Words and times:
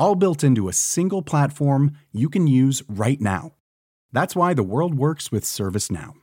all 0.00 0.16
built 0.16 0.42
into 0.42 0.68
a 0.68 0.72
single 0.72 1.22
platform 1.22 1.92
you 2.10 2.28
can 2.28 2.48
use 2.48 2.82
right 2.88 3.20
now. 3.20 3.52
That's 4.12 4.34
why 4.34 4.54
the 4.54 4.64
world 4.64 4.96
works 4.96 5.30
with 5.30 5.44
ServiceNow. 5.44 6.14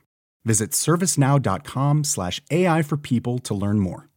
Visit 0.44 0.72
servicenow.com/ai 0.72 2.82
for 2.82 2.98
people 2.98 3.38
to 3.38 3.54
learn 3.54 3.78
more. 3.78 4.10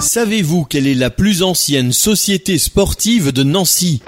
Savez-vous 0.00 0.66
quelle 0.66 0.86
est 0.86 0.94
la 0.94 1.10
plus 1.10 1.42
ancienne 1.42 1.92
société 1.92 2.58
sportive 2.58 3.32
de 3.32 3.42
Nancy 3.42 4.02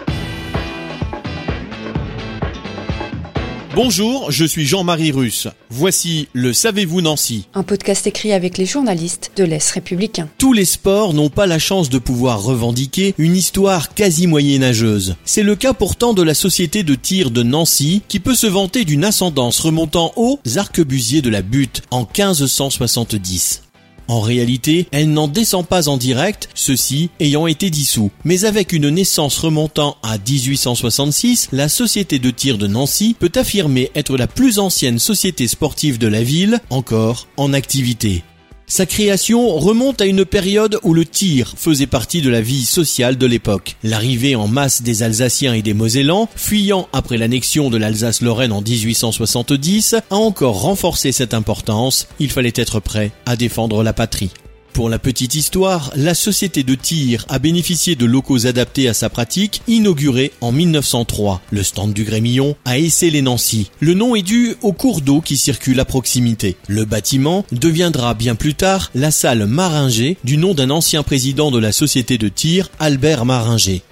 Bonjour, 3.74 4.30
je 4.30 4.46
suis 4.46 4.64
Jean-Marie 4.66 5.12
Russe. 5.12 5.46
Voici 5.68 6.28
le 6.32 6.52
Savez-vous 6.52 7.02
Nancy 7.02 7.46
Un 7.54 7.62
podcast 7.62 8.06
écrit 8.06 8.32
avec 8.32 8.56
les 8.56 8.64
journalistes 8.64 9.30
de 9.36 9.44
l'Est 9.44 9.70
républicain. 9.70 10.28
Tous 10.38 10.52
les 10.54 10.64
sports 10.64 11.12
n'ont 11.12 11.28
pas 11.28 11.46
la 11.46 11.58
chance 11.58 11.90
de 11.90 11.98
pouvoir 11.98 12.42
revendiquer 12.42 13.14
une 13.18 13.36
histoire 13.36 13.94
quasi 13.94 14.26
moyenâgeuse. 14.26 15.16
C'est 15.24 15.42
le 15.42 15.54
cas 15.54 15.74
pourtant 15.74 16.14
de 16.14 16.22
la 16.22 16.34
société 16.34 16.82
de 16.82 16.94
tir 16.94 17.30
de 17.30 17.42
Nancy 17.42 18.02
qui 18.08 18.20
peut 18.20 18.34
se 18.34 18.46
vanter 18.46 18.84
d'une 18.84 19.04
ascendance 19.04 19.60
remontant 19.60 20.12
aux 20.16 20.40
arquebusiers 20.56 21.22
de 21.22 21.30
la 21.30 21.42
butte 21.42 21.82
en 21.90 22.00
1570. 22.00 23.67
En 24.08 24.20
réalité, 24.20 24.88
elle 24.90 25.10
n'en 25.10 25.28
descend 25.28 25.66
pas 25.66 25.88
en 25.88 25.98
direct, 25.98 26.48
ceux-ci 26.54 27.10
ayant 27.20 27.46
été 27.46 27.68
dissous. 27.68 28.10
Mais 28.24 28.46
avec 28.46 28.72
une 28.72 28.88
naissance 28.88 29.38
remontant 29.38 29.98
à 30.02 30.16
1866, 30.16 31.48
la 31.52 31.68
société 31.68 32.18
de 32.18 32.30
tir 32.30 32.56
de 32.56 32.66
Nancy 32.66 33.14
peut 33.18 33.32
affirmer 33.34 33.90
être 33.94 34.16
la 34.16 34.26
plus 34.26 34.58
ancienne 34.58 34.98
société 34.98 35.46
sportive 35.46 35.98
de 35.98 36.08
la 36.08 36.22
ville 36.22 36.60
encore 36.70 37.28
en 37.36 37.52
activité. 37.52 38.22
Sa 38.70 38.84
création 38.84 39.56
remonte 39.56 40.02
à 40.02 40.04
une 40.04 40.26
période 40.26 40.78
où 40.82 40.92
le 40.92 41.06
tir 41.06 41.54
faisait 41.56 41.86
partie 41.86 42.20
de 42.20 42.28
la 42.28 42.42
vie 42.42 42.66
sociale 42.66 43.16
de 43.16 43.26
l'époque. 43.26 43.76
L'arrivée 43.82 44.36
en 44.36 44.46
masse 44.46 44.82
des 44.82 45.02
Alsaciens 45.02 45.54
et 45.54 45.62
des 45.62 45.72
Mosellans, 45.72 46.28
fuyant 46.36 46.86
après 46.92 47.16
l'annexion 47.16 47.70
de 47.70 47.78
l'Alsace-Lorraine 47.78 48.52
en 48.52 48.60
1870, 48.60 49.94
a 50.10 50.14
encore 50.14 50.60
renforcé 50.60 51.12
cette 51.12 51.32
importance. 51.32 52.08
Il 52.18 52.30
fallait 52.30 52.52
être 52.54 52.78
prêt 52.78 53.10
à 53.24 53.36
défendre 53.36 53.82
la 53.82 53.94
patrie. 53.94 54.32
Pour 54.78 54.88
la 54.88 55.00
petite 55.00 55.34
histoire, 55.34 55.90
la 55.96 56.14
société 56.14 56.62
de 56.62 56.76
tir 56.76 57.26
a 57.28 57.40
bénéficié 57.40 57.96
de 57.96 58.06
locaux 58.06 58.46
adaptés 58.46 58.88
à 58.88 58.94
sa 58.94 59.08
pratique, 59.08 59.60
inaugurés 59.66 60.30
en 60.40 60.52
1903. 60.52 61.42
Le 61.50 61.64
stand 61.64 61.92
du 61.92 62.04
Grémillon 62.04 62.54
a 62.64 62.78
essayé 62.78 63.10
les 63.10 63.20
Nancy. 63.20 63.72
Le 63.80 63.94
nom 63.94 64.14
est 64.14 64.22
dû 64.22 64.54
au 64.62 64.72
cours 64.72 65.00
d'eau 65.00 65.20
qui 65.20 65.36
circule 65.36 65.80
à 65.80 65.84
proximité. 65.84 66.54
Le 66.68 66.84
bâtiment 66.84 67.44
deviendra 67.50 68.14
bien 68.14 68.36
plus 68.36 68.54
tard 68.54 68.92
la 68.94 69.10
salle 69.10 69.46
Maringer 69.46 70.16
du 70.22 70.36
nom 70.36 70.54
d'un 70.54 70.70
ancien 70.70 71.02
président 71.02 71.50
de 71.50 71.58
la 71.58 71.72
société 71.72 72.16
de 72.16 72.28
tir, 72.28 72.70
Albert 72.78 73.24
Maringer. 73.24 73.82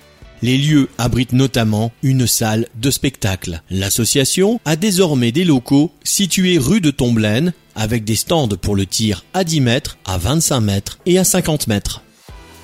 Les 0.41 0.57
lieux 0.57 0.89
abritent 0.99 1.33
notamment 1.33 1.91
une 2.05 2.29
salle 2.29 2.69
de 2.81 2.93
spectacle. 2.93 3.61
L'association 3.71 4.61
a 4.65 4.77
désormais 4.77 5.33
des 5.33 5.45
locaux 5.45 5.91
situés 6.05 6.59
rue 6.59 6.81
de 6.81 6.93
Tomblaine 6.93 7.53
avec 7.77 8.05
des 8.05 8.17
stands 8.17 8.49
pour 8.49 8.75
le 8.75 8.87
tir 8.87 9.25
à 9.35 9.45
10 9.45 9.61
mètres, 9.61 9.99
à 10.05 10.19
25 10.19 10.61
mètres 10.61 10.99
et 11.07 11.19
à 11.19 11.25
50 11.25 11.69
mètres. 11.69 12.03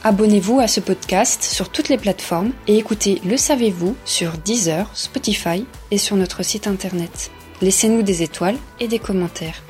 Abonnez-vous 0.02 0.58
à 0.58 0.66
ce 0.66 0.80
podcast 0.80 1.44
sur 1.44 1.68
toutes 1.70 1.88
les 1.88 1.98
plateformes 1.98 2.52
et 2.66 2.76
écoutez 2.76 3.20
Le 3.24 3.36
Savez-vous 3.36 3.94
sur 4.04 4.32
Deezer, 4.38 4.90
Spotify 4.94 5.64
et 5.92 5.98
sur 5.98 6.16
notre 6.16 6.42
site 6.42 6.66
internet. 6.66 7.30
Laissez-nous 7.60 8.02
des 8.02 8.22
étoiles 8.22 8.56
et 8.80 8.88
des 8.88 8.98
commentaires. 8.98 9.62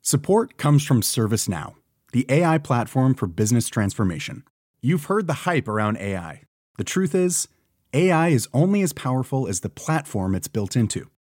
Support 0.00 0.56
comes 0.56 0.80
from 0.80 1.02
ServiceNow. 1.02 1.74
the 2.16 2.24
AI 2.30 2.56
platform 2.56 3.14
for 3.14 3.26
business 3.26 3.68
transformation. 3.68 4.42
You've 4.80 5.04
heard 5.04 5.26
the 5.26 5.44
hype 5.44 5.68
around 5.68 5.98
AI. 5.98 6.44
The 6.78 6.84
truth 6.84 7.14
is, 7.14 7.46
AI 7.92 8.28
is 8.28 8.48
only 8.54 8.80
as 8.80 8.94
powerful 8.94 9.46
as 9.46 9.60
the 9.60 9.68
platform 9.68 10.34
it's 10.34 10.48
built 10.48 10.76
into. 10.76 11.10